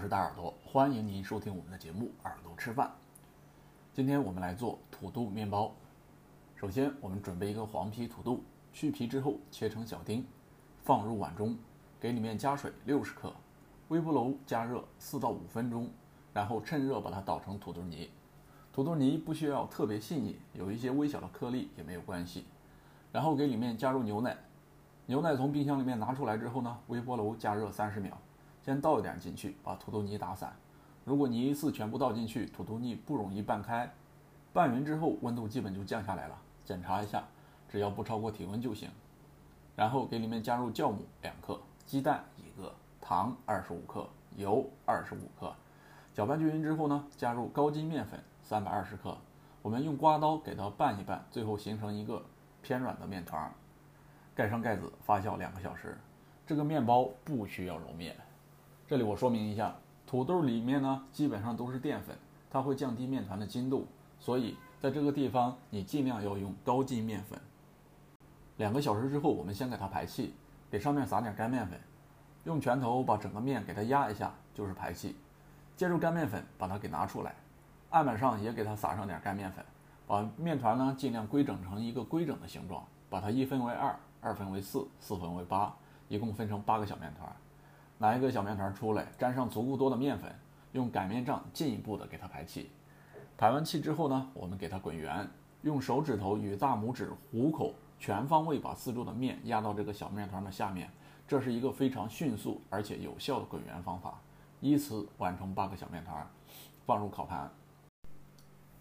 [0.00, 2.86] 是大耳朵，欢迎您收听我们的节目《耳朵吃饭》。
[3.92, 5.70] 今天我们来做土豆面包。
[6.56, 8.40] 首先，我们准备一个黄皮土豆，
[8.72, 10.24] 去皮之后切成小丁，
[10.82, 11.54] 放入碗中，
[12.00, 13.30] 给里面加水六十克，
[13.88, 15.90] 微波炉加热四到五分钟，
[16.32, 18.08] 然后趁热把它捣成土豆泥。
[18.72, 22.46] 土豆泥不需要特别细腻，有一些微小的颗粒也没有关系。
[23.12, 24.34] 然后给里面加入牛奶，
[25.04, 28.16] 牛奶从冰箱里面拿出来之后呢，微波炉加热三十秒。
[28.62, 30.54] 先倒一点进去，把土豆泥打散。
[31.04, 33.90] 如果你一次全部倒进去，土豆泥不容易拌开。
[34.52, 36.36] 拌匀之后，温度基本就降下来了。
[36.64, 37.24] 检查一下，
[37.68, 38.90] 只要不超过体温就行。
[39.76, 44.06] 然后给里面加入酵母两克，鸡蛋一个，糖二十五克，
[44.36, 45.54] 油二十五克。
[46.12, 49.16] 搅拌均匀之后呢，加入高筋面粉三百二十克。
[49.62, 52.22] 我们用刮刀给它拌一拌，最后形成一个
[52.60, 53.50] 偏软的面团。
[54.34, 55.98] 盖上盖子发酵两个小时。
[56.46, 58.16] 这个面包不需要揉面。
[58.90, 59.72] 这里我说明一下，
[60.04, 62.18] 土豆里面呢基本上都是淀粉，
[62.50, 63.86] 它会降低面团的筋度，
[64.18, 67.38] 所以在这个地方你尽量要用高筋面粉。
[68.56, 70.34] 两个小时之后，我们先给它排气，
[70.68, 71.78] 给上面撒点干面粉，
[72.42, 75.14] 用拳头把整个面给它压一下，就是排气。
[75.76, 77.36] 接入干面粉，把它给拿出来，
[77.90, 79.64] 案板上也给它撒上点干面粉，
[80.04, 85.72] 把面团呢尽量规整成一个规整的形状，把它一分为二，二分为四，四分为八，
[86.08, 87.32] 一共分成八个小面团。
[88.02, 90.34] 拿一个小面团出来，沾上足够多的面粉，
[90.72, 92.70] 用擀面杖进一步的给它排气。
[93.36, 95.28] 排完气之后呢，我们给它滚圆，
[95.60, 100.90] 用手指头与大拇指虎口全方位把四周的面压到这个小面团的下面。
[101.28, 104.18] 这是一个非常迅速而且有效的滚圆方法。
[104.62, 106.26] 依次完成八个小面团，
[106.86, 107.50] 放入烤盘。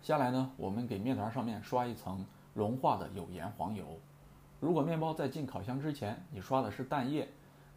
[0.00, 2.24] 下来呢，我们给面团上面刷一层
[2.54, 3.84] 融化的有盐黄油。
[4.58, 7.28] 如果面包在进烤箱之前你刷的是蛋液。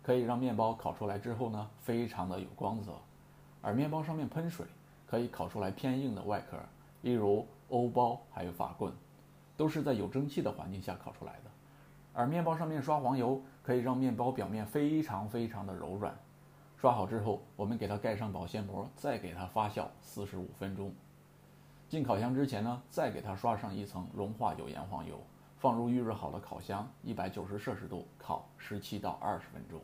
[0.05, 2.91] 可以让面包烤出来之后呢，非常的有光泽，
[3.59, 4.63] 而面包上面喷水，
[5.07, 6.59] 可以烤出来偏硬的外壳，
[7.01, 8.93] 例如欧包还有法棍，
[9.57, 11.49] 都是在有蒸汽的环境下烤出来的。
[12.13, 16.15] 而面包上面刷黄油，可以让面包表面非常非常的柔软。
[16.77, 20.93] 刷好之后，我们给它盖上保鲜膜，再给它发酵四十五分钟。
[21.89, 25.19] 进烤箱之前呢，再给它刷上一层融化有盐黄油，
[25.57, 29.81] 放入预热好的烤箱，一百九十摄氏度烤十七到二十分钟。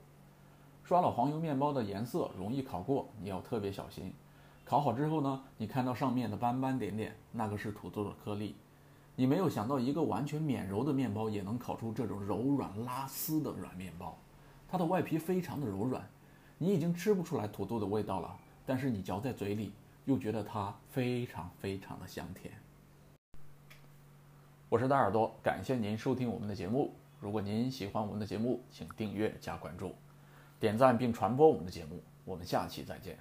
[0.84, 4.14] 刷了黄油面包的颜色容易烤过，你要特别小心。
[4.64, 8.56] 烤好之后呢，你看到上面的斑斑点点，那个是土豆的颗粒。
[9.16, 14.18] 你没有想到一个完全免揉的面包也能烤出这种柔软拉丝的软面包，
[14.70, 16.10] 它的外皮非常的柔软，
[16.58, 19.74] 你已经吃不出来土豆的味道了，但是你嚼在嘴里
[20.06, 22.54] 又觉得它非常非常的香甜。
[24.70, 26.94] 我是大耳朵，感谢您收听我们的节目。
[27.20, 29.94] 如果您喜欢我们的节目，请订阅加关注。
[30.62, 33.18] 点赞并传播我们的节目，我们下期再见。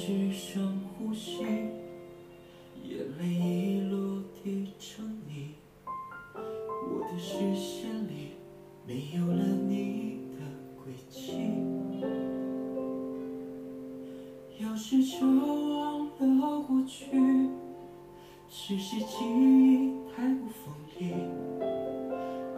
[0.00, 5.56] 只剩呼吸，眼泪已落地成泥。
[6.34, 8.30] 我的视线里
[8.86, 10.40] 没有了你的
[10.74, 11.34] 轨迹。
[14.58, 17.04] 要是就忘了过去，
[18.48, 21.12] 只是记忆太过锋利，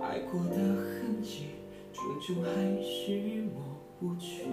[0.01, 1.47] 爱过的痕迹
[1.93, 3.61] 终究还是抹
[3.99, 4.45] 不去。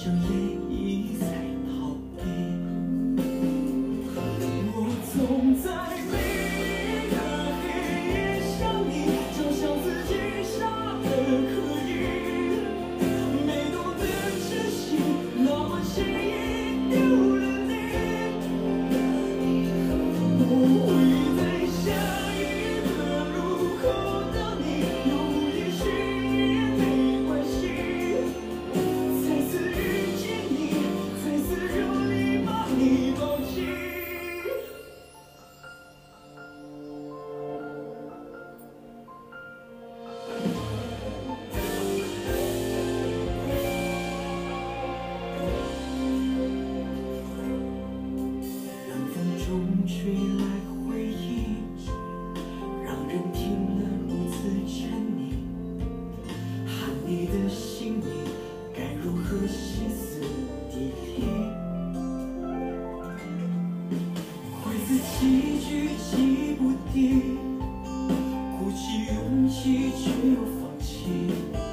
[0.00, 0.39] 闭上
[69.70, 71.69] 勇气却又放弃，